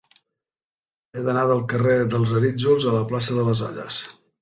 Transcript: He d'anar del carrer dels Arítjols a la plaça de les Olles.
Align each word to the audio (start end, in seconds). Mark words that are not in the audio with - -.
He 1.13 1.17
d'anar 1.27 1.45
del 1.53 1.63
carrer 1.75 1.99
dels 2.17 2.35
Arítjols 2.43 2.91
a 2.95 2.99
la 2.99 3.07
plaça 3.15 3.41
de 3.41 3.49
les 3.53 3.67
Olles. 3.73 4.05